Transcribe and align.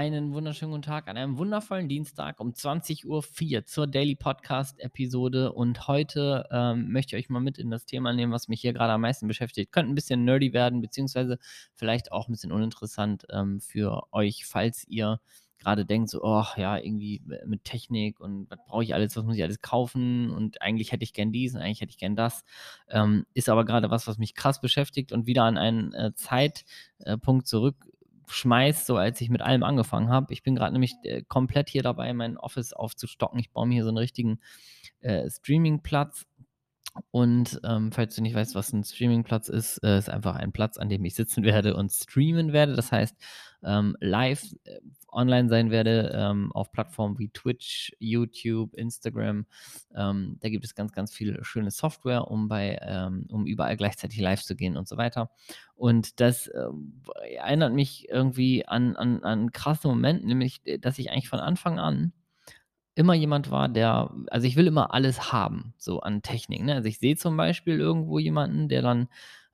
Einen 0.00 0.32
wunderschönen 0.32 0.70
guten 0.70 0.80
Tag 0.84 1.08
an 1.08 1.18
einem 1.18 1.36
wundervollen 1.36 1.86
Dienstag 1.86 2.40
um 2.40 2.54
20:04 2.54 3.04
Uhr 3.58 3.66
zur 3.66 3.86
Daily 3.86 4.14
Podcast 4.16 4.80
Episode 4.80 5.52
und 5.52 5.88
heute, 5.88 6.48
ähm, 6.50 6.90
möchte 6.90 7.14
ich 7.18 7.24
euch 7.26 7.28
mal 7.28 7.40
mit 7.40 7.58
in 7.58 7.70
das 7.70 7.84
Thema 7.84 8.14
nehmen, 8.14 8.32
was 8.32 8.48
mich 8.48 8.62
hier 8.62 8.72
grade 8.72 8.94
am 8.94 9.02
meisten 9.02 9.28
beschäftigt. 9.28 9.72
Könnte 9.72 9.92
'n 9.92 9.94
bisschen 9.94 10.24
nerdy 10.24 10.54
werden, 10.54 10.80
beziehungsweise 10.80 11.38
vielleicht 11.74 12.12
auch 12.12 12.28
'n 12.28 12.32
bisschen 12.32 12.50
uninteressant, 12.50 13.26
ähm, 13.30 13.60
für 13.60 14.04
euch, 14.10 14.46
falls 14.46 14.86
ihr 14.88 15.20
grade 15.58 15.84
denkt 15.84 16.08
so: 16.08 16.22
„Och 16.24 16.56
ja, 16.56 16.78
irgendwie 16.78 17.20
mit 17.44 17.64
Technik 17.64 18.20
und 18.20 18.48
was 18.50 18.58
brauche 18.66 18.82
ich 18.84 18.94
alles, 18.94 19.14
was 19.16 19.24
muss 19.24 19.36
ich 19.36 19.42
alles 19.42 19.60
kaufen 19.60 20.30
und 20.30 20.62
eigentlich 20.62 20.92
hätte 20.92 21.04
ich 21.04 21.12
gern 21.12 21.30
dies 21.30 21.54
und 21.54 21.60
eigentlich 21.60 21.82
hätte 21.82 21.90
ich 21.90 21.98
gern 21.98 22.16
das.“ 22.16 22.42
Ähm, 22.88 23.26
ist 23.34 23.50
aber 23.50 23.66
grade 23.66 23.90
was, 23.90 24.06
was 24.06 24.16
mich 24.16 24.34
krass 24.34 24.62
beschäftigt 24.62 25.12
und 25.12 25.26
wieder 25.26 25.44
an 25.44 25.58
einen, 25.58 25.92
äh, 25.92 26.14
Zeit 26.14 26.64
äh, 27.00 27.18
Punkt 27.18 27.46
zurückschmeißt, 28.30 28.86
so 28.86 28.96
als 28.96 29.20
ich 29.20 29.30
mit 29.30 29.42
allem 29.42 29.62
angefangen 29.62 30.08
habe. 30.10 30.32
Ich 30.32 30.42
bin 30.42 30.56
grad 30.56 30.72
nämlich, 30.72 30.94
äh, 31.04 31.22
komplett 31.28 31.68
hier 31.68 31.82
dabei, 31.82 32.12
mein 32.14 32.36
Office 32.38 32.72
aufzustocken. 32.72 33.38
Ich 33.40 33.50
baue 33.52 33.66
mir 33.66 33.74
hier 33.74 33.84
so 33.84 33.90
'n 33.90 33.98
richtigen, 33.98 34.40
äh, 35.00 35.28
Streaming-Platz 35.30 36.26
und, 37.10 37.60
ähm, 37.64 37.92
falls 37.92 38.14
du 38.16 38.22
nicht 38.22 38.34
weißt, 38.34 38.54
was 38.54 38.72
'n 38.72 38.84
Streaming-Platz 38.84 39.48
ist, 39.48 39.78
äh, 39.84 39.98
ist 39.98 40.10
einfach 40.10 40.36
ein 40.36 40.52
Platz, 40.52 40.76
an 40.78 40.88
dem 40.88 41.04
ich 41.04 41.14
sitzen 41.14 41.44
werde 41.44 41.76
und 41.76 41.90
streamen 41.92 42.52
werde. 42.52 42.74
Das 42.76 42.92
heißt, 42.92 43.16
ähm, 43.62 43.96
live, 44.00 44.42
äh, 44.64 44.80
online 45.12 45.48
sein 45.48 45.70
werde, 45.70 46.12
ähm, 46.14 46.52
auf 46.52 46.72
Plattformen 46.72 47.18
wie 47.18 47.28
Twitch, 47.30 47.92
YouTube, 47.98 48.74
Instagram. 48.74 49.46
Ähm, 49.94 50.36
da 50.40 50.48
gibt 50.48 50.64
es 50.64 50.74
ganz, 50.74 50.92
ganz 50.92 51.12
viel 51.12 51.38
schöne 51.44 51.70
Software, 51.70 52.28
um 52.30 52.48
bei 52.48 52.78
ähm, 52.82 53.26
um 53.30 53.46
überall 53.46 53.76
gleichzeitig 53.76 54.20
live 54.20 54.42
zu 54.42 54.56
gehen 54.56 54.76
und 54.76 54.88
so 54.88 54.96
weiter. 54.96 55.30
Und 55.74 56.20
das, 56.20 56.50
ähm, 56.54 57.02
erinnert 57.36 57.72
mich 57.74 58.08
irgendwie 58.08 58.66
an 58.66 58.96
an 58.96 59.22
an 59.22 59.40
'n 59.46 59.52
krassen 59.52 59.90
Moment, 59.90 60.24
nämlich, 60.24 60.60
äh, 60.64 60.78
dass 60.78 60.98
ich 60.98 61.10
eigentlich 61.10 61.28
von 61.28 61.40
Anfang 61.40 61.78
an 61.78 62.12
immer 62.94 63.14
jemand 63.14 63.50
war, 63.50 63.68
der 63.68 64.10
also, 64.30 64.46
ich 64.46 64.56
will 64.56 64.66
immer 64.66 64.94
alles 64.94 65.32
haben, 65.32 65.74
so 65.78 66.00
an 66.00 66.22
Technik, 66.22 66.62
ne? 66.64 66.74
Also, 66.74 66.88
ich 66.88 66.98
sehe 66.98 67.16
zum 67.16 67.36
Beispiel 67.36 67.78
irgendwo 67.80 68.18
jemanden, 68.18 68.68
der 68.68 68.82
dann 68.82 69.08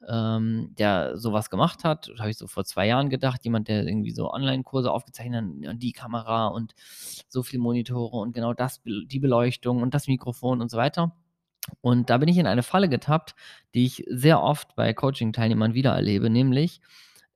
ähm, 0.08 0.74
der 0.78 1.16
so 1.16 1.32
was 1.32 1.50
gemacht 1.50 1.82
hat, 1.84 2.10
habe 2.18 2.30
ich 2.30 2.36
so 2.38 2.46
vor 2.46 2.64
2 2.64 2.86
Jahren 2.86 3.08
gedacht, 3.10 3.44
jemand, 3.44 3.68
der 3.68 3.84
irgendwie 3.86 4.12
so 4.12 4.30
Onlinekurse 4.32 4.90
aufgezeichnet 4.92 5.44
hat 5.44 5.68
und 5.70 5.82
die 5.82 5.92
Kamera 5.92 6.48
und 6.48 6.74
so 7.28 7.42
viel 7.42 7.58
Monitore 7.58 8.16
und 8.18 8.32
genau 8.34 8.52
das 8.54 8.82
die 8.84 9.18
Beleuchtung 9.20 9.82
und 9.82 9.94
das 9.94 10.06
Mikrofon 10.08 10.60
und 10.60 10.70
so 10.70 10.76
weiter. 10.76 11.12
Und 11.80 12.10
da 12.10 12.18
bin 12.18 12.28
ich 12.28 12.38
in 12.38 12.46
eine 12.46 12.62
Falle 12.62 12.88
getappt, 12.88 13.34
die 13.74 13.86
ich 13.86 14.04
sehr 14.08 14.42
oft 14.42 14.76
bei 14.76 14.92
Coaching-Teilnehmern 14.94 15.74
wiedererlebe, 15.74 16.30
nämlich 16.30 16.80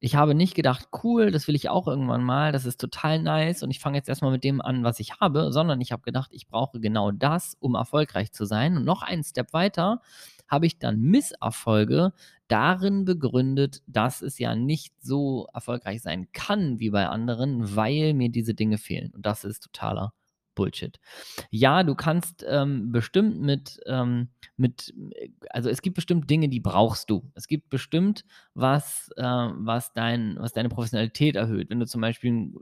ich 0.01 0.15
habe 0.17 0.34
nicht 0.34 0.55
gedacht: 0.55 0.89
„Cool, 1.05 1.31
das 1.31 1.47
will 1.48 1.55
ich 1.55 1.69
auch 1.69 1.87
irgendwann 1.87 2.25
mal, 2.25 2.53
das 2.53 2.65
ist 2.67 2.81
total 2.81 3.20
nice 3.23 3.62
und 3.62 3.70
ich 3.70 3.81
fange 3.81 3.97
jetzt 3.98 4.09
erst 4.09 4.23
mal 4.23 4.31
mit 4.33 4.45
dem 4.45 4.61
an, 4.61 4.84
was 4.84 5.01
ich 5.01 5.20
habe“, 5.20 5.53
sondern 5.53 5.81
ich 5.81 5.92
habe 5.92 6.03
gedacht, 6.03 6.31
ich 6.33 6.48
brauche 6.48 6.81
genau 6.81 7.11
das, 7.12 7.57
um 7.61 7.75
erfolgreich 7.75 8.33
zu 8.33 8.45
sein. 8.47 8.77
Und 8.77 8.84
noch 8.84 9.03
einen 9.03 9.25
Step 9.25 9.53
weiter 9.53 10.01
habe 10.48 10.67
ich 10.67 10.79
dann 10.79 11.01
Misserfolge 11.01 12.12
darin 12.48 13.05
begründet, 13.05 13.83
dass 13.87 14.23
es 14.23 14.39
ja 14.39 14.55
nicht 14.57 14.95
so 15.01 15.47
erfolgreich 15.55 16.03
sein 16.03 16.29
kann 16.33 16.81
wie 16.81 16.91
bei 16.91 17.07
anderen, 17.07 17.77
weil 17.77 18.14
mir 18.14 18.31
diese 18.31 18.55
Dinge 18.55 18.79
fehlen. 18.79 19.12
Und 19.14 19.25
das 19.27 19.45
ist 19.45 19.61
totaler 19.62 20.12
Bullshit. 20.61 21.00
Ja, 21.48 21.83
du 21.84 21.94
kannst, 21.94 22.44
ähm, 22.47 22.92
bestimmt 22.92 23.41
mit 23.41 23.80
ähm, 23.86 24.28
mit 24.58 24.92
äh, 25.14 25.30
also, 25.48 25.70
es 25.70 25.80
gibt 25.80 25.94
bestimmt 25.97 26.28
Dinge, 26.28 26.50
die 26.50 26.61
brauchst 26.61 27.08
du. 27.08 27.30
Es 27.34 27.47
gibt 27.47 27.70
bestimmt 27.70 28.27
was, 28.52 29.11
äh, 29.17 29.22
was 29.22 29.94
dein 29.94 30.36
was 30.39 30.52
deine 30.52 30.69
Professionalität 30.69 31.34
erhöht. 31.34 31.70
Wenn 31.70 31.80
du 31.80 31.86
zum 31.86 32.02
Beispiel 32.02 32.52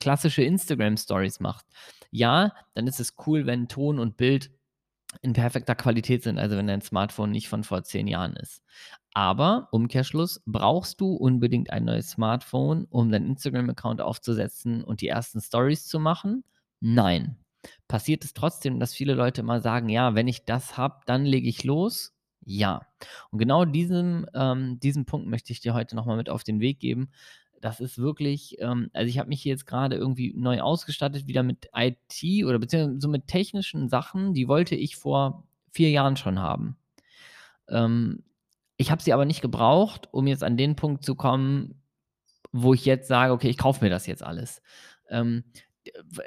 klassische 0.00 0.42
Instagram-Stories 0.42 1.38
machst. 1.38 1.68
Ja, 2.10 2.52
dann 2.74 2.88
ist 2.88 2.98
es 2.98 3.14
cool, 3.24 3.46
wenn 3.46 3.68
Ton 3.68 4.00
und 4.00 4.16
Bild 4.16 4.50
in 5.22 5.32
perfekter 5.32 5.76
Qualität 5.76 6.24
sind, 6.24 6.40
also, 6.40 6.56
wenn 6.56 6.66
dein 6.66 6.82
Smartphone 6.82 7.30
nicht 7.30 7.48
von 7.48 7.62
vor 7.62 7.84
10 7.84 8.08
Jahren 8.08 8.34
ist. 8.34 8.64
Aber 9.12 9.68
Umkehrschluss, 9.70 10.42
brauchst 10.44 11.00
du 11.00 11.14
unbedingt 11.14 11.70
ein 11.70 11.84
neues 11.84 12.10
Smartphone, 12.10 12.86
um 12.90 13.12
deinen 13.12 13.28
Instagram-Account 13.28 14.00
aufzusetzen 14.00 14.82
und 14.82 15.02
die 15.02 15.08
ersten 15.08 15.40
Stories 15.40 15.86
zu 15.86 16.00
machen? 16.00 16.42
Nein. 16.80 17.36
Passiert 17.88 18.24
es 18.24 18.34
trotzdem, 18.34 18.80
dass 18.80 18.94
viele 18.94 19.14
Leute 19.14 19.40
immer 19.42 19.60
sagen: 19.60 19.88
„Ja, 19.88 20.14
wenn 20.14 20.28
ich 20.28 20.44
das 20.44 20.76
habe, 20.76 21.00
dann 21.06 21.24
lege 21.24 21.48
ich 21.48 21.64
los?“ 21.64 22.14
Ja. 22.44 22.82
Und 23.30 23.38
genau 23.38 23.64
diesen 23.64 24.26
ähm, 24.34 24.78
diesen 24.80 25.06
Punkt 25.06 25.28
möchte 25.28 25.52
ich 25.52 25.60
dir 25.60 25.74
heute 25.74 25.96
noch 25.96 26.06
mal 26.06 26.16
mit 26.16 26.28
auf 26.30 26.44
den 26.44 26.60
Weg 26.60 26.80
geben. 26.80 27.10
Das 27.60 27.80
ist 27.80 27.98
wirklich 27.98 28.56
ähm, 28.60 28.90
also, 28.92 29.08
ich 29.08 29.18
habe 29.18 29.28
mich 29.30 29.42
hier 29.42 29.52
jetzt 29.52 29.66
grade 29.66 29.96
irgendwie 29.96 30.34
neu 30.36 30.60
ausgestattet 30.60 31.26
wieder 31.26 31.42
mit 31.42 31.68
IT 31.74 32.44
oder 32.44 32.58
beziehungsweise 32.58 33.00
so 33.00 33.08
mit 33.08 33.26
technischen 33.28 33.88
Sachen, 33.88 34.34
die 34.34 34.48
wollte 34.48 34.74
ich 34.74 34.96
vor 34.96 35.44
4 35.70 35.90
Jahren 35.90 36.16
schon 36.16 36.38
haben. 36.40 36.76
Ähm, 37.68 38.24
ich 38.76 38.90
habe 38.90 39.02
sie 39.02 39.12
aber 39.12 39.24
nicht 39.24 39.40
gebraucht, 39.42 40.08
um 40.12 40.26
jetzt 40.26 40.42
an 40.44 40.56
den 40.56 40.76
Punkt 40.76 41.04
zu 41.04 41.14
kommen, 41.14 41.82
wo 42.52 42.74
ich 42.74 42.84
jetzt 42.84 43.08
sage: 43.08 43.32
„Okay, 43.32 43.48
ich 43.50 43.58
kaufe 43.58 43.84
mir 43.84 43.90
das 43.90 44.06
jetzt 44.06 44.22
alles.“ 44.22 44.62
Ähm, 45.10 45.44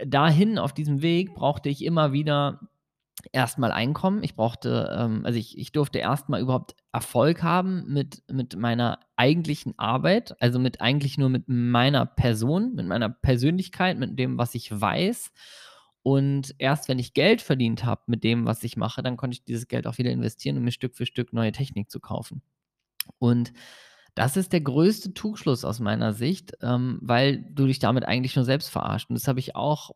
dahin 0.06 0.59
auf 0.59 0.73
diesem 0.73 1.01
Weg 1.01 1.35
brauchte 1.35 1.69
ich 1.69 1.84
immer 1.84 2.12
wieder 2.13 2.59
erst 3.31 3.57
mal 3.57 3.72
Einkommen. 3.72 4.23
Ich 4.23 4.35
brauchte 4.35 4.95
ähm, 4.97 5.25
also, 5.25 5.40
ich 5.40 5.57
ich 5.57 5.72
durfte 5.72 6.00
erst 6.00 6.29
mal 6.29 6.41
überhaupt 6.41 6.75
Erfolg 6.91 7.44
haben 7.44 7.85
mit 7.91 8.23
mit 8.31 8.56
meiner 8.56 9.00
eigentlichen 9.16 9.78
Arbeit, 9.78 10.35
also, 10.41 10.59
mit 10.59 10.81
eigentlich 10.81 11.17
nur 11.17 11.29
mit 11.29 11.46
meiner 11.47 12.06
Person, 12.06 12.73
mit 12.75 12.88
meiner 12.88 13.09
Persönlichkeit, 13.09 13.97
mit 13.97 14.17
dem, 14.19 14.38
was 14.38 14.56
ich 14.56 14.69
weiß. 14.72 15.31
Und 16.03 16.56
erst 16.59 16.88
wenn 16.88 17.00
ich 17.00 17.13
Geld 17.13 17.41
verdient 17.41 17.84
habe 17.84 18.03
mit 18.07 18.23
dem, 18.23 18.46
was 18.46 18.63
ich 18.63 18.78
mache, 18.78 19.03
dann 19.03 19.17
konnte 19.17 19.35
ich 19.35 19.44
dieses 19.44 19.67
Geld 19.67 19.88
auch 19.88 19.97
wieder 19.97 20.12
investieren, 20.12 20.57
um 20.57 20.63
mir 20.63 20.72
Stück 20.72 20.96
für 20.96 21.06
Stück 21.06 21.34
neue 21.34 21.51
Technik 21.51 21.91
zu 21.91 22.00
kaufen. 22.00 22.41
Und 23.19 23.51
das 24.17 24.38
ist 24.38 24.53
der 24.53 24.61
größte 24.61 25.13
Trugschluss 25.13 25.66
aus 25.66 25.79
meiner 25.79 26.13
Sicht, 26.13 26.53
ähm, 26.61 27.00
weil 27.01 27.44
du 27.51 27.67
dich 27.67 27.79
damit 27.79 28.05
eigentlich 28.05 28.35
nur 28.35 28.45
selbst 28.45 28.69
verarscht. 28.69 29.09
Und 29.09 29.16
das 29.16 29.28
habe 29.28 29.39
ich 29.39 29.55
auch, 29.55 29.91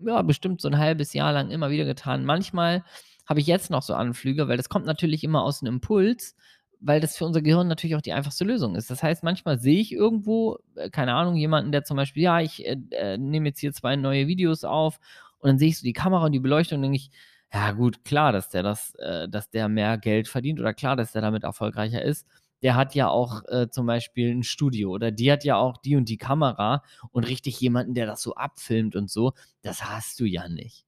ja, 0.00 0.22
bestimmt 0.22 0.60
so 0.60 0.68
'n 0.68 0.78
1/2 0.78 1.14
Jahr 1.14 1.32
lang 1.32 1.50
immer 1.50 1.70
wieder 1.70 1.84
getan. 1.86 2.24
Manchmal 2.24 2.84
habe 3.26 3.40
ich 3.40 3.46
jetzt 3.46 3.70
noch 3.70 3.82
so 3.82 3.94
Anflüge, 3.94 4.48
weil 4.48 4.56
das 4.58 4.68
kommt 4.70 4.86
natürlich 4.86 5.24
immer 5.24 5.42
aus 5.44 5.62
'nem 5.62 5.74
Impuls, 5.76 6.36
weil 6.80 7.00
das 7.00 7.16
für 7.18 7.26
unser 7.26 7.42
Gehirn 7.42 7.68
natürlich 7.68 7.96
auch 7.96 8.00
die 8.02 8.12
einfachste 8.14 8.44
Lösung 8.44 8.74
ist. 8.76 8.90
Das 8.90 9.02
heißt, 9.02 9.22
manchmal 9.24 9.58
sehe 9.58 9.80
ich 9.80 9.92
irgendwo, 9.92 10.58
äh, 10.76 10.90
keine 10.90 11.14
Ahnung, 11.14 11.36
jemanden, 11.36 11.72
der 11.72 11.84
zum 11.84 11.96
Beispiel: 11.96 12.22
„Ja, 12.24 12.40
ich, 12.40 12.66
äh, 12.66 12.76
äh, 12.92 13.18
nehme 13.18 13.48
jetzt 13.50 13.60
hier 13.60 13.72
2 13.72 13.96
neue 13.96 14.26
Videos 14.28 14.64
auf“ 14.64 14.98
und 15.38 15.48
dann 15.48 15.58
sehe 15.58 15.68
ich 15.68 15.78
so 15.78 15.84
die 15.84 15.92
Kamera 15.92 16.26
und 16.26 16.32
die 16.32 16.40
Beleuchtung, 16.40 16.82
denke 16.82 16.96
ich: 16.96 17.10
„Ja 17.52 17.72
gut, 17.72 18.04
klar, 18.04 18.32
dass 18.32 18.50
der 18.50 18.62
das 18.64 18.94
äh, 18.96 19.28
dass 19.28 19.50
der 19.50 19.68
mehr 19.68 19.98
Geld 19.98 20.28
verdient 20.28 20.60
oder 20.60 20.74
klar, 20.74 20.96
dass 20.96 21.12
der 21.12 21.22
damit 21.22 21.44
erfolgreicher 21.44 22.02
ist. 22.02 22.26
Der 22.62 22.74
hat 22.76 22.94
ja 22.94 23.08
auch, 23.08 23.42
äh, 23.48 23.68
zum 23.70 23.86
Beispiel 23.86 24.30
'n 24.30 24.42
Studio 24.44 24.90
oder 24.90 25.10
die 25.10 25.32
hat 25.32 25.44
ja 25.44 25.56
auch 25.56 25.78
die 25.78 25.96
und 25.96 26.08
die 26.08 26.18
Kamera 26.18 26.82
und 27.12 27.24
richtig 27.28 27.60
jemanden, 27.60 27.94
der 27.94 28.06
das 28.06 28.22
so 28.22 28.34
abfilmt 28.34 28.96
und 28.96 29.10
so, 29.10 29.32
das 29.62 29.84
hast 29.84 30.20
du 30.20 30.24
ja 30.26 30.48
nicht.“ 30.48 30.84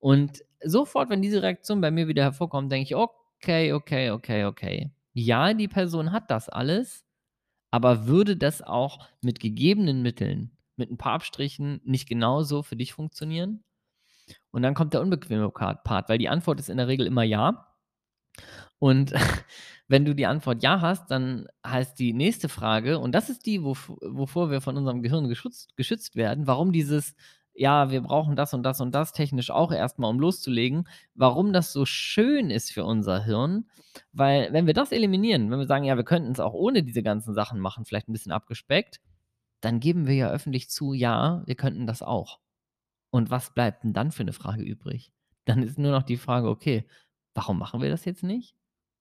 Und 0.00 0.44
sofort, 0.64 1.10
wenn 1.10 1.22
diese 1.22 1.42
Reaktion 1.42 1.80
bei 1.82 1.90
mir 1.92 2.08
wieder 2.08 2.24
hervorkommt, 2.24 2.72
denke 2.72 2.84
ich: 2.88 2.96
„Okay, 2.96 3.72
okay, 3.74 4.10
okay, 4.12 4.44
okay. 4.46 4.92
Ja, 5.14 5.54
die 5.54 5.68
Person 5.68 6.12
hat 6.12 6.30
das 6.30 6.48
alles, 6.50 7.04
aber 7.72 8.06
würde 8.08 8.36
das 8.36 8.62
auch 8.62 9.06
mit 9.22 9.40
gegebenen 9.40 10.02
Mitteln, 10.02 10.52
mit 10.76 10.90
'n 10.90 10.98
paar 10.98 11.14
Abstrichen 11.14 11.80
nicht 11.84 12.08
genauso 12.08 12.62
für 12.64 12.76
dich 12.76 12.92
funktionieren?“ 12.94 13.64
Und 14.52 14.62
dann 14.62 14.74
kommt 14.74 14.94
der 14.94 15.02
unbequeme 15.02 15.50
Part, 15.50 16.08
weil 16.10 16.18
die 16.18 16.28
Antwort 16.30 16.60
ist 16.60 16.70
in 16.70 16.78
der 16.78 16.88
Regel 16.88 17.06
immer 17.06 17.24
„ja“. 17.24 17.66
Und 18.82 19.12
wenn 19.88 20.04
du 20.04 20.14
die 20.14 20.26
Antwort 20.26 20.62
„ja“ 20.62 20.80
hast, 20.80 21.10
dann 21.10 21.46
heißt 21.66 21.98
die 21.98 22.12
nächste 22.12 22.48
Frage 22.48 22.98
und 22.98 23.12
das 23.12 23.28
ist 23.30 23.46
die, 23.46 23.62
wov 23.64 23.90
wovor 24.02 24.50
wir 24.50 24.60
von 24.60 24.76
unserem 24.76 25.02
Gehirn 25.02 25.28
geschutzt 25.28 25.76
geschützt 25.76 26.14
werden, 26.16 26.46
warum 26.46 26.72
dieses: 26.72 27.14
„Ja, 27.54 27.90
wir 27.90 28.00
brauchen 28.02 28.36
das 28.36 28.54
und 28.54 28.62
das 28.62 28.80
und 28.80 28.94
das 28.94 29.12
technisch 29.12 29.50
auch 29.50 29.72
erst 29.72 29.98
mal, 29.98 30.08
um 30.08 30.20
loszulegen“, 30.20 30.86
warum 31.14 31.52
das 31.52 31.72
so 31.72 31.84
schön 31.86 32.50
ist 32.50 32.70
für 32.72 32.84
unser 32.84 33.24
Hirn, 33.24 33.66
weil 34.12 34.52
wenn 34.52 34.66
wir 34.66 34.74
das 34.74 34.92
eliminieren, 34.92 35.50
wenn 35.50 35.58
wir 35.58 35.66
sagen: 35.66 35.84
„Ja, 35.84 35.96
wir 35.96 36.04
könnten's 36.04 36.38
auch 36.40 36.54
ohne 36.54 36.82
diese 36.84 37.02
ganzen 37.02 37.34
Sachen 37.34 37.58
machen, 37.60 37.84
vielleicht 37.84 38.08
'n 38.08 38.12
bisschen 38.12 38.32
abgespeckt“, 38.32 39.00
dann 39.62 39.80
geben 39.80 40.06
wir 40.06 40.14
ja 40.14 40.30
öffentlich 40.30 40.70
zu: 40.70 40.92
„Ja, 40.94 41.42
wir 41.46 41.56
könnten 41.56 41.86
das 41.86 42.02
auch.“ 42.02 42.38
Und 43.10 43.30
was 43.30 43.54
bleibt 43.54 43.84
'n 43.84 43.94
dann 43.94 44.12
für 44.12 44.24
'ne 44.24 44.32
Frage 44.34 44.62
übrig? 44.64 45.12
Dann 45.46 45.62
ist 45.64 45.78
nur 45.78 45.92
noch 45.92 46.02
die 46.04 46.18
Frage: 46.18 46.48
„Okay, 46.50 46.86
warum 47.34 47.58
machen 47.58 47.82
wir 47.82 47.90
das 47.90 48.04
jetzt 48.06 48.24
nicht? 48.24 48.52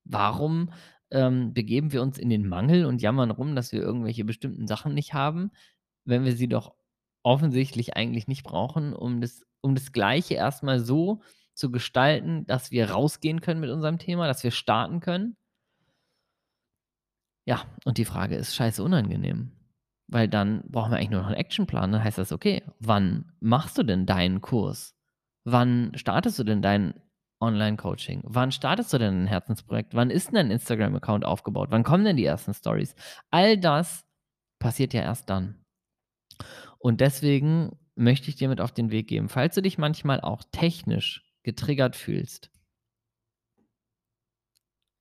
Warum, 0.10 0.72
ähm, 1.12 1.54
begeben 1.54 1.92
wir 1.92 2.02
uns 2.02 2.18
in 2.18 2.30
den 2.30 2.48
Mangel 2.48 2.86
und 2.86 3.02
jammern 3.02 3.32
rum, 3.32 3.56
dass 3.56 3.72
wir 3.72 3.82
irgendwelche 3.82 4.26
bestimmten 4.26 4.68
Sachen 4.68 4.94
nicht 4.94 5.14
haben, 5.14 5.52
wenn 6.06 6.26
wir 6.26 6.34
sie 6.36 6.48
doch 6.50 6.76
offensichtlich 7.24 7.96
eigentlich 7.98 8.28
nicht 8.28 8.44
brauchen, 8.44 8.94
um 8.94 9.22
das 9.22 9.44
um 9.62 9.76
das 9.76 9.92
Gleiche 9.92 10.36
erst 10.36 10.64
mal 10.64 10.80
so 10.80 11.22
zu 11.54 11.72
gestalten, 11.72 12.46
dass 12.48 12.72
wir 12.72 12.92
rausgehen 12.92 13.42
können 13.42 13.60
mit 13.60 13.70
unserem 13.72 13.98
Thema, 14.00 14.28
dass 14.28 14.44
wir 14.44 14.52
starten 14.52 15.00
können?“ 15.02 15.36
Ja, 17.46 17.66
und 17.86 17.98
die 17.98 18.06
Frage 18.06 18.36
ist 18.36 18.56
scheiße 18.56 18.84
unangenehm. 18.84 19.52
Weil 20.08 20.28
dann 20.28 20.64
brauchen 20.70 20.92
wir 20.92 20.98
eigentlich 20.98 21.10
nur 21.12 21.22
noch 21.22 21.28
einen 21.28 21.38
Actionplan. 21.38 21.92
Dann 21.92 22.04
heißt 22.04 22.18
das: 22.18 22.32
„Okay, 22.32 22.64
wann 22.80 23.32
machst 23.40 23.78
du 23.78 23.84
denn 23.84 24.06
deinen 24.06 24.42
Kurs? 24.42 24.96
Wann 25.46 25.92
startest 25.96 26.40
du 26.40 26.44
denn 26.44 26.62
dein 26.62 26.94
Online-Coaching? 27.40 28.22
Wann 28.24 28.52
startest 28.52 28.94
du 28.94 28.98
denn 28.98 29.24
ein 29.24 29.28
Herzensprojekt? 29.28 29.94
Wann 29.94 30.10
ist 30.10 30.28
denn 30.28 30.36
dein 30.36 30.52
Instagram-Account 30.52 31.26
aufgebaut? 31.26 31.70
Wann 31.72 31.84
kommen 31.84 32.06
denn 32.06 32.18
die 32.18 32.26
ersten 32.26 32.54
Stories?“ 32.54 32.96
All 33.30 33.58
das 33.58 34.06
passiert 34.60 34.94
ja 34.94 35.02
erst 35.02 35.30
dann. 35.30 35.64
Und 36.80 37.02
deswegen 37.02 37.78
möchte 37.96 38.30
ich 38.30 38.36
dir 38.36 38.50
mit 38.50 38.62
auf 38.62 38.72
den 38.72 38.92
Weg 38.92 39.08
geben, 39.08 39.30
falls 39.30 39.56
du 39.56 39.62
dich 39.62 39.78
manchmal 39.78 40.22
auch 40.22 40.44
technisch 40.52 41.24
getriggert 41.44 41.96
fühlst 41.96 42.52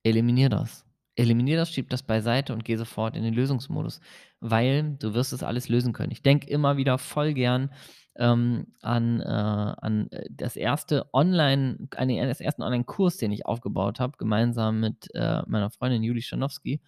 eliminier 0.07 0.49
das. 0.49 0.86
Eliminier 1.17 1.57
das, 1.57 1.71
schieb 1.71 1.89
das 1.89 2.03
beiseite 2.03 2.53
und 2.53 2.63
geh 2.63 2.75
sofort 2.75 3.15
in 3.15 3.23
den 3.23 3.33
Lösungsmodus, 3.33 3.99
weil 4.39 4.95
du 4.99 5.13
wirst 5.13 5.33
es 5.33 5.43
alles 5.43 5.67
lösen 5.67 5.91
können. 5.91 6.11
Ich 6.11 6.21
denke 6.21 6.49
immer 6.49 6.77
wieder 6.77 6.97
voll 6.97 7.33
gern 7.33 7.71
ähm, 8.17 8.67
an, 8.81 9.19
äh, 9.21 9.25
an 9.25 10.07
äh, 10.11 10.25
das 10.29 10.55
erste 10.55 11.09
Online, 11.13 11.87
an 11.95 12.07
den 12.07 12.27
das 12.27 12.41
ersten 12.41 12.63
Online-Kurs, 12.63 13.17
den 13.17 13.31
ich 13.31 13.45
aufgebaut 13.45 13.99
habe, 13.99 14.17
gemeinsam 14.17 14.79
mit 14.79 15.09
äh, 15.13 15.41
meiner 15.47 15.69
Freundin 15.69 16.03
Juli 16.03 16.21
Schanowski. 16.21 16.81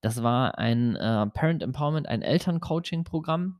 Das 0.00 0.22
war 0.22 0.58
ein 0.58 0.96
äh, 0.96 1.26
Parent 1.26 1.62
Empowerment, 1.62 2.08
ein 2.08 2.22
Elterncoaching-Programm 2.22 3.58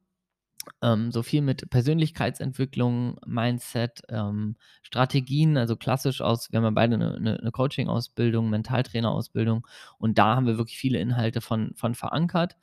ähm, 0.82 1.12
so 1.12 1.23
viel 1.23 1.43
mit 1.43 1.70
Persönlichkeitsentwicklung, 1.70 3.19
Mindset, 3.26 4.03
ähm, 4.09 4.56
Strategien, 4.82 5.56
also 5.56 5.76
klassisch 5.76 6.20
aus, 6.20 6.50
wir 6.53 6.59
haben 6.59 6.65
ja 6.65 6.70
beide 6.70 6.94
eine, 6.94 7.38
eine, 7.41 7.50
Coaching-Ausbildung, 7.50 8.50
Mentaltrainer-Ausbildung 8.50 9.67
und 9.99 10.19
da 10.19 10.37
haben 10.37 10.47
wir 10.47 10.59
wirklich 10.59 10.79
viele 10.79 10.99
Inhalte 10.99 11.41
von, 11.41 11.75
von 11.75 11.94
verankert. 11.94 12.56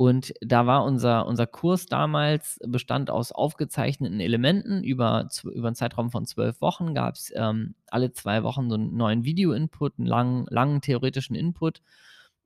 Und 0.00 0.32
da 0.40 0.64
war 0.64 0.84
unser, 0.84 1.26
unser 1.26 1.48
Kurs 1.48 1.86
damals, 1.86 2.60
bestand 2.64 3.10
aus 3.10 3.32
aufgezeichneten 3.32 4.20
Elementen 4.20 4.84
über, 4.84 5.28
über 5.42 5.66
einen 5.66 5.74
Zeitraum 5.74 6.12
von 6.12 6.24
zwölf 6.24 6.60
Wochen, 6.60 6.94
gab 6.94 7.16
es 7.16 7.32
ähm, 7.34 7.74
alle 7.88 8.12
zwei 8.12 8.44
Wochen 8.44 8.70
so 8.70 8.76
einen 8.76 8.96
neuen 8.96 9.24
Video-Input, 9.24 9.98
einen 9.98 10.06
langen, 10.06 10.46
langen 10.50 10.82
theoretischen 10.82 11.34
Input 11.34 11.82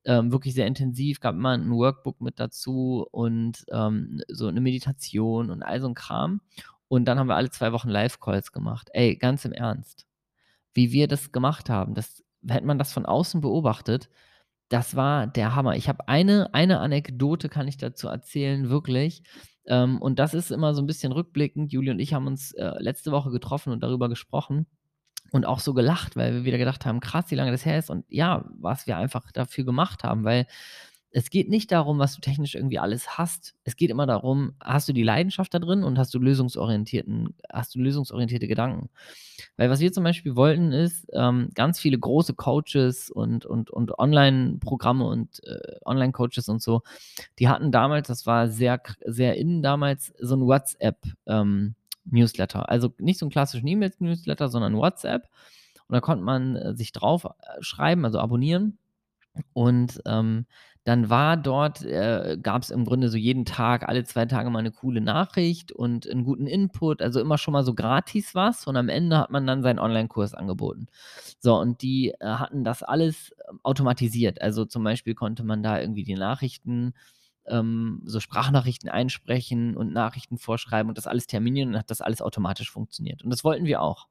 ähm, 0.05 0.33
wirklich 0.33 0.55
sehr 0.55 0.67
intensiv, 0.67 1.21
gab 1.21 1.35
immer 1.35 1.51
ein 1.51 1.71
Workbook 1.71 2.21
mit 2.21 2.41
dazu 2.41 3.07
und 3.11 3.65
ähm, 3.71 4.21
so 4.29 4.47
eine 4.49 4.61
Meditation 4.61 5.51
und 5.51 5.63
all 5.63 5.81
so 5.81 5.89
ein 5.89 5.95
Kram. 5.95 6.41
Und 6.89 7.07
dann 7.07 7.19
haben 7.19 7.29
wir 7.29 7.37
alle 7.37 7.51
zwei 7.51 7.73
Wochen 7.73 7.89
Live-Calls 7.89 8.53
gemacht. 8.53 8.89
Ey, 8.93 9.17
ganz 9.17 9.45
im 9.45 9.53
Ernst. 9.53 10.07
Wie 10.75 10.93
wir 10.93 11.09
das 11.09 11.33
gemacht 11.33 11.71
haben, 11.71 11.95
das, 11.95 12.23
hätte 12.47 12.67
man 12.67 12.79
das 12.79 12.93
von 12.93 13.07
außen 13.07 13.41
beobachtet, 13.41 14.11
das 14.69 14.97
war 14.97 15.27
der 15.27 15.55
Hammer. 15.55 15.77
Ich 15.77 15.89
habe 15.89 16.09
eine, 16.09 16.55
eine 16.55 16.81
Anekdote, 16.81 17.49
kann 17.49 17.69
ich 17.69 17.77
dazu 17.77 18.09
erzählen, 18.09 18.71
wirklich. 18.71 19.23
Ähm, 19.67 20.01
und 20.01 20.19
das 20.19 20.35
ist 20.35 20.51
immer 20.51 20.75
so 20.75 20.83
ein 20.83 20.87
bisschen 20.87 21.13
rückblickend. 21.13 21.73
Juli 21.73 21.91
und 21.91 21.99
ich 21.99 22.15
haben 22.15 22.27
uns 22.27 22.53
äh, 22.53 22.73
letzte 22.79 23.13
Woche 23.13 23.31
getroffen 23.31 23.73
und 23.73 23.83
darüber 23.83 24.09
gesprochen 24.09 24.67
und 25.33 25.47
auch 25.47 25.61
so 25.61 25.75
gelacht, 25.75 26.17
weil 26.17 26.35
wir 26.35 26.45
wieder 26.45 26.59
gedacht 26.59 26.87
haben, 26.87 27.01
krass, 27.01 27.27
wie 27.31 27.35
lange 27.35 27.51
das 27.51 27.65
her 27.67 27.79
ist 27.79 27.91
und 27.91 28.05
ja, 28.09 28.45
was 28.61 28.87
wir 28.87 28.97
einfach 28.97 29.33
dafür 29.33 29.65
gemacht 29.65 30.05
haben, 30.05 30.25
weil 30.25 30.47
es 31.15 31.29
geht 31.29 31.51
nicht 31.51 31.71
darum, 31.71 31.99
was 31.99 32.15
du 32.15 32.21
technisch 32.21 32.55
irgendwie 32.55 32.79
alles 32.79 33.19
hast. 33.19 33.55
Es 33.65 33.77
geht 33.77 33.91
immer 33.91 34.07
darum, 34.07 34.55
hast 34.63 34.89
du 34.89 34.95
die 34.95 35.03
Leidenschaft 35.03 35.53
da 35.53 35.59
drin 35.59 35.85
und 35.85 35.99
hast 35.99 36.15
du 36.15 36.19
lösungsorientierten, 36.19 37.35
hast 37.53 37.75
du 37.75 37.81
lösungsorientierte 37.81 38.49
Gedanken. 38.49 38.89
Weil 39.59 39.69
was 39.69 39.81
wir 39.81 39.93
zum 39.93 40.05
Beispiel 40.05 40.37
wollten, 40.37 40.73
ist, 40.73 41.07
ähm, 41.13 41.51
ganz 41.55 41.79
viele 41.79 41.99
große 41.99 42.33
Coaches 42.35 43.11
und, 43.11 43.45
und, 43.45 43.71
und 43.71 43.99
Online-Programme 43.99 45.05
und 45.05 45.45
äh, 45.45 45.77
Online-Coaches 45.85 46.49
und 46.49 46.63
so, 46.63 46.81
die 47.39 47.49
hatten 47.49 47.73
damals, 47.73 48.09
das 48.09 48.25
war 48.25 48.49
sehr, 48.49 48.81
sehr 49.05 49.37
innen 49.37 49.63
damals, 49.63 50.15
so 50.19 50.35
ein 50.35 50.47
WhatsApp, 50.47 50.97
ähm, 51.27 51.75
Newsletter. 52.05 52.69
Also 52.69 52.93
nicht 52.99 53.19
so 53.19 53.27
einen 53.27 53.31
klassischen 53.31 53.67
E-Mail-Newsletter, 53.67 54.49
sondern 54.49 54.77
WhatsApp. 54.77 55.29
Und 55.89 55.95
da 55.95 56.01
konnte 56.01 56.25
man 56.25 56.57
äh, 56.57 56.75
sich 56.75 56.93
drauf 56.93 57.25
äh, 57.25 57.29
schreiben, 57.61 58.05
also 58.05 58.19
abonnieren. 58.19 58.79
Und 59.53 60.03
ähm, 60.07 60.47
dann 60.85 61.11
war 61.11 61.37
dort, 61.37 61.83
äh, 61.85 62.37
gab 62.43 62.63
es 62.63 62.71
im 62.71 62.85
Grunde 62.85 63.09
so 63.09 63.17
jeden 63.17 63.45
Tag, 63.45 63.89
alle 63.89 64.03
zwei 64.05 64.27
Tage 64.27 64.51
mal 64.51 64.59
eine 64.59 64.73
coole 64.73 65.01
Nachricht 65.01 65.71
und 65.71 66.11
einen 66.11 66.25
guten 66.25 66.47
Input, 66.49 67.03
also 67.03 67.21
immer 67.21 67.39
schon 67.39 67.53
mal 67.53 67.63
so 67.63 67.75
gratis 67.75 68.35
was. 68.35 68.67
Und 68.67 68.77
am 68.77 68.89
Ende 68.89 69.19
hat 69.19 69.31
man 69.31 69.47
dann 69.47 69.63
seinen 69.63 69.79
Online-Kurs 69.79 70.35
angeboten. 70.35 70.89
So, 71.39 71.57
und 71.59 71.83
die 71.83 72.11
äh, 72.19 72.27
hatten 72.27 72.65
das 72.65 72.83
alles 72.83 73.33
ähm, 73.49 73.61
automatisiert. 73.63 74.43
Also 74.43 74.65
zum 74.65 74.83
Beispiel 74.83 75.15
konnte 75.15 75.45
man 75.45 75.63
da 75.63 75.81
irgendwie 75.81 76.05
die 76.05 76.15
Nachrichten 76.15 76.95
ähm, 77.47 78.03
so 78.05 78.21
Sprachnachrichten 78.21 78.89
einsprechen 78.89 79.77
und 79.77 79.93
Nachrichten 79.93 80.39
vorschreiben 80.39 80.89
und 80.89 80.99
das 80.99 81.07
alles 81.07 81.27
terminieren 81.27 81.71
und 81.71 81.79
hat 81.79 81.91
das 81.91 82.01
alles 82.01 82.23
automatisch 82.23 82.71
funktioniert. 82.71 83.23
Und 83.23 83.31
das 83.31 83.45
wollten 83.45 83.65
wir 83.67 83.83
auch. 83.83 84.09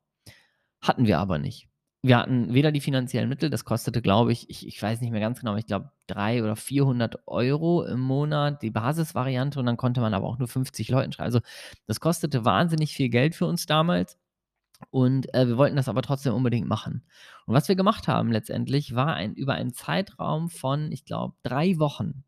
Hatten 0.82 1.06
wir 1.06 1.20
aber 1.20 1.38
nicht. 1.38 1.68
Wir 2.04 2.18
hatten 2.18 2.52
weder 2.52 2.72
die 2.72 2.82
finanziellen 2.82 3.30
Mittel, 3.30 3.52
das 3.52 3.64
kostete, 3.64 4.02
glaube 4.02 4.32
ich, 4.32 4.50
ich, 4.50 4.66
ich 4.66 4.82
weiß 4.82 5.02
nicht 5.02 5.12
mehr 5.12 5.20
ganz 5.20 5.40
genau, 5.40 5.56
ich 5.56 5.68
glaube 5.68 5.92
300 6.08 6.44
oder 6.44 6.56
400 6.56 7.28
Euro 7.28 7.86
im 7.86 8.00
Monat, 8.00 8.64
die 8.64 8.72
Basisvariante, 8.72 9.60
und 9.60 9.68
dann 9.68 9.78
konnte 9.78 10.02
man 10.02 10.16
aber 10.16 10.28
auch 10.28 10.40
nur 10.40 10.48
50 10.48 10.90
Leuten 10.90 11.12
schreiben. 11.12 11.26
Also 11.26 11.42
das 11.86 12.00
kostete 12.00 12.44
wahnsinnig 12.44 12.94
viel 12.94 13.10
Geld 13.10 13.36
für 13.36 13.46
uns 13.46 13.68
damals. 13.68 14.18
Und 14.90 15.32
äh, 15.36 15.48
wir 15.48 15.58
wollten 15.58 15.76
das 15.76 15.90
aber 15.90 16.02
trotzdem 16.02 16.34
unbedingt 16.34 16.68
machen. 16.68 17.04
Und 17.46 17.54
was 17.54 17.68
wir 17.68 17.76
gemacht 17.76 18.08
haben 18.08 18.32
letztendlich, 18.32 18.96
war 18.96 19.14
ein, 19.14 19.36
über 19.36 19.54
einen 19.54 19.74
Zeitraum 19.74 20.50
von, 20.50 20.92
ich 20.92 21.06
glaube, 21.06 21.36
drei 21.44 21.78
Wochen 21.78 22.24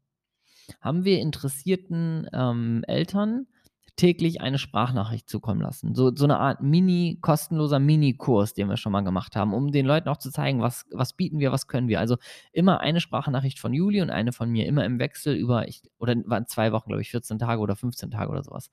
haben 0.81 1.05
wir 1.05 1.19
interessierten 1.19 2.27
ähm, 2.33 2.83
Eltern 2.87 3.47
täglich 3.95 4.41
eine 4.41 4.57
Sprachnachricht 4.57 5.29
zukommen 5.29 5.61
lassen. 5.61 5.93
So, 5.93 6.11
so 6.15 6.23
eine 6.23 6.39
Art 6.39 6.61
Mini, 6.61 7.19
kostenloser 7.21 7.79
Mini-Kurs, 7.79 8.53
den 8.53 8.67
wir 8.67 8.77
schon 8.77 8.91
mal 8.91 9.01
gemacht 9.01 9.35
haben, 9.35 9.53
um 9.53 9.71
den 9.71 9.85
Leuten 9.85 10.09
auch 10.09 10.17
zu 10.17 10.31
zeigen, 10.31 10.61
was, 10.61 10.85
was 10.91 11.13
bieten 11.13 11.39
wir, 11.39 11.51
was 11.51 11.67
können 11.67 11.87
wir. 11.87 11.99
Also 11.99 12.17
immer 12.51 12.79
eine 12.79 12.99
Sprachnachricht 12.99 13.59
von 13.59 13.71
Juli 13.73 14.01
und 14.01 14.09
eine 14.09 14.31
von 14.31 14.49
mir, 14.49 14.65
immer 14.65 14.83
im 14.83 14.97
Wechsel 14.97 15.35
über, 15.35 15.67
ich, 15.67 15.83
oder 15.99 16.15
waren 16.25 16.47
zwei 16.47 16.71
Wochen, 16.71 16.89
glaube 16.89 17.01
ich, 17.03 17.11
14 17.11 17.37
Tage 17.37 17.61
oder 17.61 17.75
15 17.75 18.09
Tage 18.09 18.31
oder 18.31 18.43
sowas. 18.43 18.71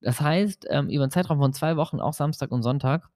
Das 0.00 0.20
heißt, 0.20 0.66
ähm, 0.70 0.88
über 0.88 1.04
einen 1.04 1.12
Zeitraum 1.12 1.38
von 1.38 1.52
zwei 1.52 1.76
Wochen, 1.76 2.00
auch 2.00 2.14
Samstag 2.14 2.50
und 2.50 2.62
Sonntag, 2.62 3.10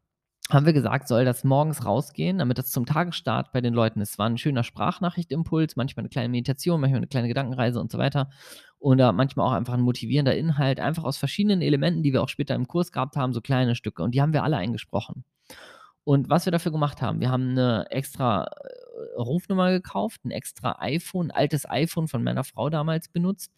haben 0.50 0.66
wir 0.66 0.74
gesagt, 0.74 1.08
soll 1.08 1.24
das 1.24 1.42
morgens 1.42 1.86
rausgehen, 1.86 2.38
damit 2.38 2.58
das 2.58 2.70
zum 2.70 2.84
Tagesstart 2.84 3.52
bei 3.52 3.62
den 3.62 3.72
Leuten 3.72 4.00
ist. 4.00 4.18
War 4.18 4.28
ein 4.28 4.36
schöner 4.36 4.62
Sprachnachrichtimpuls, 4.62 5.76
manchmal 5.76 6.02
eine 6.02 6.10
kleine 6.10 6.28
Meditation, 6.28 6.80
manchmal 6.80 6.98
eine 6.98 7.06
kleine 7.06 7.28
Gedankenreise 7.28 7.80
und 7.80 7.90
so 7.90 7.96
weiter. 7.96 8.28
Oder 8.78 9.12
manchmal 9.12 9.46
auch 9.46 9.52
einfach 9.52 9.72
ein 9.72 9.80
motivierender 9.80 10.36
Inhalt, 10.36 10.80
einfach 10.80 11.04
aus 11.04 11.16
verschiedenen 11.16 11.62
Elementen, 11.62 12.02
die 12.02 12.12
wir 12.12 12.22
auch 12.22 12.28
später 12.28 12.54
im 12.54 12.68
Kurs 12.68 12.92
gehabt 12.92 13.16
haben, 13.16 13.32
so 13.32 13.40
kleine 13.40 13.74
Stücke. 13.74 14.02
Und 14.02 14.14
die 14.14 14.20
haben 14.20 14.34
wir 14.34 14.44
alle 14.44 14.58
eingesprochen. 14.58 15.24
Und 16.04 16.28
was 16.28 16.44
wir 16.44 16.52
dafür 16.52 16.72
gemacht 16.72 17.00
haben, 17.00 17.20
wir 17.20 17.30
haben 17.30 17.50
eine 17.50 17.86
extra 17.90 18.44
äh, 18.44 19.20
Rufnummer 19.20 19.70
gekauft, 19.70 20.26
ein 20.26 20.30
extra 20.30 20.76
iPhone, 20.80 21.30
altes 21.30 21.68
iPhone 21.68 22.08
von 22.08 22.22
meiner 22.22 22.44
Frau 22.44 22.68
damals 22.68 23.08
benutzt. 23.08 23.50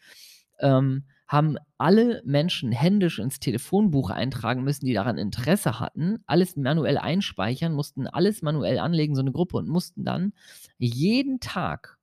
Ähm, 0.60 1.04
haben 1.28 1.56
alle 1.78 2.22
Menschen 2.24 2.72
händisch 2.72 3.18
ins 3.18 3.40
Telefonbuch 3.40 4.10
eintragen 4.10 4.62
müssen, 4.64 4.86
die 4.86 4.94
daran 4.94 5.18
Interesse 5.18 5.80
hatten, 5.80 6.18
alles 6.26 6.56
manuell 6.56 6.98
einspeichern, 6.98 7.72
mussten 7.74 8.06
alles 8.06 8.42
manuell 8.42 8.78
anlegen, 8.78 9.14
so 9.16 9.22
eine 9.22 9.32
Gruppe, 9.32 9.56
und 9.58 9.68
mussten 9.68 10.04
dann 10.04 10.32
jeden 10.78 11.40
Tag 11.40 11.98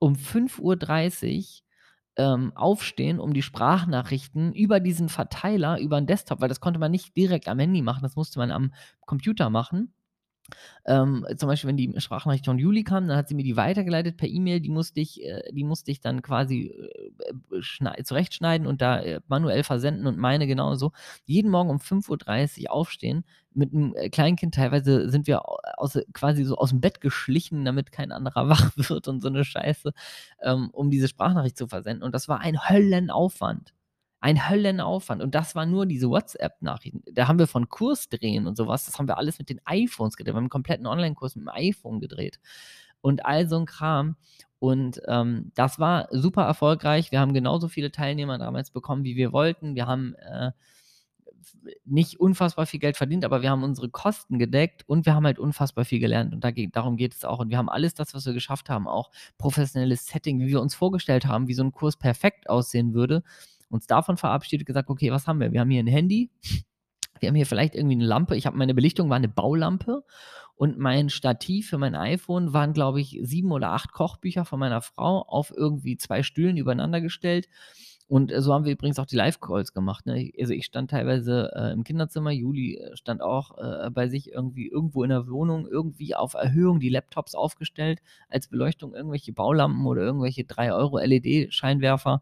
um 0.00 0.16
5:30 0.16 1.62
Uhr 2.18 2.24
ähm, 2.24 2.52
aufstehen, 2.56 3.20
um 3.20 3.34
die 3.34 3.42
Sprachnachrichten 3.42 4.52
über 4.54 4.80
diesen 4.80 5.08
Verteiler, 5.10 5.80
über 5.80 5.98
'n 5.98 6.06
Desktop 6.08 6.40
weil 6.42 6.48
das 6.50 6.60
konnte 6.60 6.80
man 6.80 6.90
nicht 6.92 7.16
direkt 7.16 7.48
am 7.48 7.58
Handy 7.60 7.82
machen, 7.82 8.02
das 8.04 8.16
musste 8.16 8.38
man 8.40 8.50
am 8.52 8.72
Computer 9.06 9.50
machen 9.50 9.92
ähm, 10.84 11.26
zum 11.36 11.48
Beispiel, 11.48 11.68
wenn 11.68 11.76
die 11.76 11.92
Sprachnachricht 11.98 12.44
von 12.44 12.58
Juli 12.58 12.84
kam, 12.84 13.08
dann 13.08 13.16
hat 13.16 13.28
sie 13.28 13.34
mir 13.34 13.44
die 13.44 13.56
weitergeleitet 13.56 14.16
per 14.16 14.28
E-Mail. 14.28 14.60
Die 14.60 14.70
musste 14.70 15.00
ich, 15.00 15.22
äh, 15.24 15.42
die 15.52 15.64
musste 15.64 15.90
ich 15.90 16.00
dann 16.00 16.22
quasi 16.22 16.74
äh, 17.50 18.02
zurechtschneiden 18.02 18.66
und 18.66 18.82
da 18.82 19.00
äh, 19.00 19.20
manuell 19.28 19.64
versenden 19.64 20.06
und 20.06 20.18
meine 20.18 20.46
genauso. 20.46 20.92
Jeden 21.26 21.50
Morgen 21.50 21.70
um 21.70 21.78
5.30 21.78 22.64
Uhr 22.64 22.72
aufstehen. 22.72 23.24
Mit 23.52 23.72
einem 23.72 23.94
äh, 23.96 24.10
Kleinkind 24.10 24.54
teilweise 24.54 25.10
sind 25.10 25.26
wir 25.26 25.42
aus, 25.78 25.98
quasi 26.12 26.44
so 26.44 26.56
aus 26.56 26.70
dem 26.70 26.80
Bett 26.80 27.00
geschlichen, 27.00 27.64
damit 27.64 27.92
kein 27.92 28.12
anderer 28.12 28.48
wach 28.48 28.72
wird 28.76 29.08
und 29.08 29.20
so 29.22 29.28
eine 29.28 29.44
Scheiße, 29.44 29.92
ähm, 30.42 30.70
um 30.72 30.90
diese 30.90 31.08
Sprachnachricht 31.08 31.56
zu 31.58 31.68
versenden. 31.68 32.02
Und 32.02 32.14
das 32.14 32.28
war 32.28 32.40
ein 32.40 32.68
Höllenaufwand. 32.68 33.74
Ein 34.20 34.48
Höllenaufwand. 34.48 35.22
Und 35.22 35.34
das 35.34 35.54
war 35.54 35.66
nur 35.66 35.86
diese 35.86 36.10
WhatsApp-Nachrichten. 36.10 37.02
Da 37.12 37.26
haben 37.26 37.38
wir 37.38 37.46
von 37.46 37.68
Kursdrehen 37.68 38.46
und 38.46 38.56
sowas, 38.56 38.84
das 38.84 38.98
haben 38.98 39.08
wir 39.08 39.16
alles 39.16 39.38
mit 39.38 39.48
den 39.48 39.60
iPhones 39.64 40.16
gedreht. 40.16 40.34
Wir 40.34 40.36
haben 40.36 40.44
einen 40.44 40.50
kompletten 40.50 40.86
Online-Kurs 40.86 41.36
mit 41.36 41.46
dem 41.46 41.48
iPhone 41.48 42.00
gedreht. 42.00 42.38
Und 43.00 43.24
all 43.24 43.48
so 43.48 43.58
ein 43.58 43.66
Kram. 43.66 44.16
Und 44.58 45.00
ähm, 45.08 45.52
das 45.54 45.78
war 45.78 46.08
super 46.10 46.42
erfolgreich. 46.42 47.12
Wir 47.12 47.20
haben 47.20 47.32
genauso 47.32 47.68
viele 47.68 47.90
Teilnehmer 47.90 48.36
damals 48.36 48.70
bekommen, 48.70 49.04
wie 49.04 49.16
wir 49.16 49.32
wollten. 49.32 49.74
Wir 49.74 49.86
haben 49.86 50.14
äh, 50.16 50.52
nicht 51.84 52.20
unfassbar 52.20 52.66
viel 52.66 52.80
Geld 52.80 52.96
verdient, 52.96 53.24
aber 53.24 53.42
wir 53.42 53.50
haben 53.50 53.62
unsere 53.62 53.88
Kosten 53.88 54.38
gedeckt 54.38 54.84
und 54.86 55.06
wir 55.06 55.14
haben 55.14 55.24
halt 55.24 55.38
unfassbar 55.38 55.84
viel 55.84 55.98
gelernt. 55.98 56.34
Und 56.34 56.44
darum 56.74 56.96
geht 56.96 57.14
es 57.14 57.24
auch. 57.24 57.38
Und 57.38 57.50
wir 57.50 57.58
haben 57.58 57.68
alles 57.68 57.94
das, 57.94 58.14
was 58.14 58.26
wir 58.26 58.32
geschafft 58.32 58.68
haben, 58.70 58.86
auch 58.86 59.10
professionelles 59.38 60.06
Setting, 60.06 60.40
wie 60.40 60.48
wir 60.48 60.60
uns 60.60 60.74
vorgestellt 60.74 61.26
haben, 61.26 61.48
wie 61.48 61.54
so 61.54 61.62
ein 61.62 61.72
Kurs 61.72 61.96
perfekt 61.96 62.48
aussehen 62.48 62.94
würde, 62.94 63.22
uns 63.70 63.86
davon 63.86 64.16
verabschiedet, 64.16 64.66
gesagt, 64.66 64.90
okay, 64.90 65.10
was 65.10 65.26
haben 65.26 65.40
wir? 65.40 65.52
Wir 65.52 65.60
haben 65.60 65.70
hier 65.70 65.82
ein 65.82 65.86
Handy, 65.86 66.30
wir 67.20 67.28
haben 67.28 67.36
hier 67.36 67.46
vielleicht 67.46 67.74
irgendwie 67.74 67.96
eine 67.96 68.06
Lampe. 68.06 68.36
Ich 68.36 68.46
habe 68.46 68.56
meine 68.56 68.74
Belichtung 68.74 69.08
war 69.10 69.16
eine 69.16 69.28
Baulampe 69.28 70.04
und 70.56 70.78
mein 70.78 71.08
Stativ 71.08 71.70
für 71.70 71.78
mein 71.78 71.94
iPhone 71.94 72.52
waren, 72.52 72.72
glaube 72.72 73.00
ich, 73.00 73.18
sieben 73.22 73.52
oder 73.52 73.70
acht 73.70 73.92
Kochbücher 73.92 74.44
von 74.44 74.60
meiner 74.60 74.82
Frau 74.82 75.22
auf 75.22 75.52
irgendwie 75.56 75.96
zwei 75.96 76.22
Stühlen 76.22 76.56
übereinander 76.56 77.00
gestellt. 77.00 77.48
Und 78.10 78.32
äh, 78.32 78.42
so 78.42 78.52
haben 78.52 78.64
wir 78.64 78.72
übrigens 78.72 78.98
auch 78.98 79.06
die 79.06 79.14
Live-Calls 79.14 79.72
gemacht. 79.72 80.04
Ne? 80.04 80.32
Also 80.38 80.52
ich 80.52 80.66
stand 80.66 80.90
teilweise 80.90 81.52
äh, 81.54 81.72
im 81.72 81.84
Kinderzimmer, 81.84 82.32
Juli 82.32 82.74
äh, 82.74 82.96
stand 82.96 83.22
auch 83.22 83.56
äh, 83.56 83.88
bei 83.90 84.08
sich 84.08 84.32
irgendwie 84.32 84.68
irgendwo 84.68 85.04
in 85.04 85.10
der 85.10 85.28
Wohnung, 85.28 85.68
irgendwie 85.68 86.16
auf 86.16 86.34
Erhöhung 86.34 86.80
die 86.80 86.88
Laptops 86.88 87.36
aufgestellt, 87.36 88.00
als 88.28 88.48
Beleuchtung 88.48 88.94
irgendwelche 88.94 89.32
Baulampen 89.32 89.86
oder 89.86 90.02
irgendwelche 90.02 90.42
3 90.42 90.72
Euro 90.72 90.98
LED-Scheinwerfer. 90.98 92.20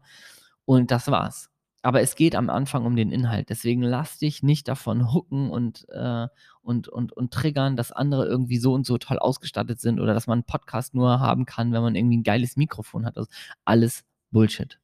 Und 0.69 0.91
das 0.91 1.09
war's. 1.09 1.49
Aber 1.81 1.99
es 2.01 2.15
geht 2.15 2.35
am 2.35 2.51
Anfang 2.51 2.85
um 2.85 2.95
den 2.95 3.11
Inhalt. 3.11 3.49
Deswegen 3.49 3.81
lass 3.81 4.19
dich 4.19 4.43
nicht 4.43 4.67
davon 4.67 5.11
hooken 5.11 5.49
und, 5.49 5.87
äh, 5.89 6.27
und, 6.61 6.87
und, 6.87 7.11
und 7.11 7.33
triggern, 7.33 7.75
dass 7.75 7.91
andere 7.91 8.27
irgendwie 8.27 8.59
so 8.59 8.73
und 8.73 8.85
so 8.85 8.99
toll 8.99 9.17
ausgestattet 9.17 9.81
sind 9.81 9.99
oder 9.99 10.13
dass 10.13 10.27
man 10.27 10.37
einen 10.37 10.43
Podcast 10.43 10.93
nur 10.93 11.19
haben 11.19 11.47
kann, 11.47 11.73
wenn 11.73 11.81
man 11.81 11.95
irgendwie 11.95 12.17
ein 12.17 12.23
geiles 12.23 12.55
Mikrofon 12.55 13.07
hat. 13.07 13.17
Also 13.17 13.27
alles 13.65 14.05
Bullshit. 14.29 14.79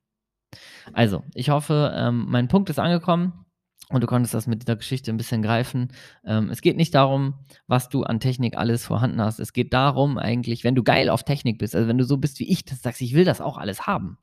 Also, 0.91 1.21
ich 1.35 1.51
hoffe, 1.51 1.93
ähm, 1.95 2.25
mein 2.29 2.47
Punkt 2.47 2.71
ist 2.71 2.79
angekommen 2.79 3.45
und 3.89 4.01
du 4.01 4.07
konntest 4.07 4.33
das 4.33 4.47
mit 4.47 4.63
dieser 4.63 4.77
Geschichte 4.77 5.11
ein 5.11 5.17
bisschen 5.17 5.43
greifen. 5.43 5.89
Ähm, 6.25 6.49
es 6.49 6.61
geht 6.61 6.77
nicht 6.77 6.95
darum, 6.95 7.35
was 7.67 7.89
du 7.89 8.01
an 8.01 8.19
Technik 8.19 8.57
alles 8.57 8.87
vorhanden 8.87 9.21
hast. 9.21 9.39
Es 9.39 9.53
geht 9.53 9.71
darum, 9.71 10.17
eigentlich, 10.17 10.63
wenn 10.63 10.73
du 10.73 10.81
geil 10.81 11.09
auf 11.09 11.21
Technik 11.21 11.59
bist, 11.59 11.75
also 11.75 11.87
wenn 11.87 11.99
du 11.99 12.05
so 12.05 12.17
bist 12.17 12.39
wie 12.39 12.49
ich, 12.49 12.65
dass 12.65 12.79
du 12.79 12.83
sagst, 12.85 13.01
ich 13.01 13.13
will 13.13 13.25
das 13.25 13.39
auch 13.39 13.59
alles 13.59 13.85
haben, 13.85 14.17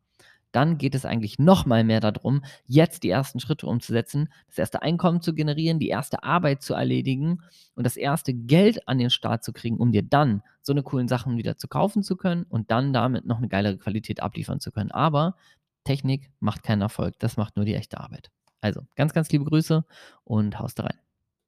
dann 0.52 0.78
geht 0.78 0.94
es 0.94 1.04
eigentlich 1.04 1.38
noch 1.38 1.66
mal 1.66 1.84
mehr 1.84 2.00
darum, 2.00 2.42
jetzt 2.66 3.02
die 3.02 3.10
ersten 3.10 3.40
Schritte 3.40 3.66
umzusetzen, 3.66 4.28
das 4.46 4.58
erste 4.58 4.82
Einkommen 4.82 5.20
zu 5.20 5.34
generieren, 5.34 5.78
die 5.78 5.88
erste 5.88 6.22
Arbeit 6.22 6.62
zu 6.62 6.74
erledigen 6.74 7.42
und 7.74 7.84
das 7.84 7.96
erste 7.96 8.34
Geld 8.34 8.86
an 8.86 8.98
den 8.98 9.10
Start 9.10 9.42
zu 9.44 9.52
kriegen, 9.52 9.78
um 9.78 9.92
dir 9.92 10.02
dann 10.02 10.42
so 10.60 10.72
eine 10.72 10.82
coolen 10.82 11.08
Sachen 11.08 11.36
wieder 11.36 11.56
zu 11.56 11.68
kaufen 11.68 12.02
zu 12.02 12.16
können 12.16 12.44
und 12.44 12.70
dann 12.70 12.92
damit 12.92 13.26
noch 13.26 13.38
eine 13.38 13.48
geilere 13.48 13.78
Qualität 13.78 14.22
abliefern 14.22 14.60
zu 14.60 14.70
können. 14.70 14.90
Aber 14.90 15.36
Technik 15.84 16.30
macht 16.38 16.62
keinen 16.62 16.82
Erfolg, 16.82 17.18
das 17.18 17.36
macht 17.36 17.56
nur 17.56 17.64
die 17.64 17.74
echte 17.74 17.98
Arbeit. 17.98 18.30
Also, 18.60 18.82
ganz, 18.94 19.12
ganz 19.12 19.30
liebe 19.30 19.44
Grüße 19.44 19.84
und 20.24 20.58
haust 20.58 20.80
rein. 20.80 20.98